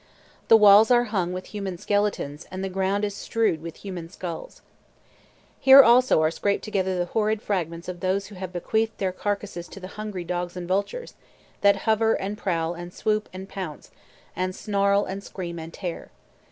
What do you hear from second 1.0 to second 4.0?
hung with human skeletons and the ground is strewed with